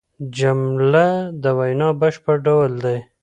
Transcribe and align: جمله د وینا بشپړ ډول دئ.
جمله 0.37 1.07
د 1.41 1.43
وینا 1.57 1.89
بشپړ 2.01 2.35
ډول 2.45 2.71
دئ. 2.83 2.99